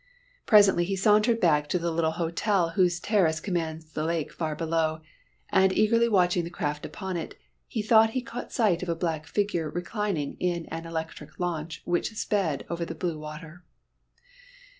Presently 0.47 0.83
he 0.83 0.95
sauntered 0.95 1.39
back 1.39 1.69
to 1.69 1.77
the 1.77 1.91
little 1.91 2.13
hotel 2.13 2.69
whose 2.69 2.99
terrace 2.99 3.39
commands 3.39 3.91
the 3.91 4.03
lake 4.03 4.31
far 4.33 4.55
below, 4.55 5.01
and 5.51 5.71
eagerly 5.71 6.09
watching 6.09 6.43
the 6.43 6.49
craft 6.49 6.87
upon 6.87 7.17
it, 7.17 7.35
he 7.67 7.83
thought 7.83 8.09
he 8.17 8.23
caught 8.23 8.51
sight 8.51 8.81
of 8.81 8.89
a 8.89 8.95
black 8.95 9.27
figure 9.27 9.69
reclining 9.69 10.37
in 10.39 10.65
an 10.71 10.87
electric 10.87 11.39
launch 11.39 11.83
which 11.85 12.15
sped 12.15 12.65
over 12.67 12.83
the 12.83 12.95
blue 12.95 13.19
water. 13.19 13.63